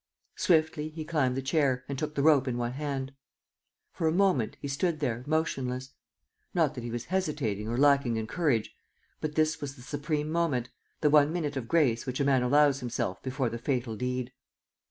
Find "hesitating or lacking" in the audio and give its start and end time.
7.05-8.17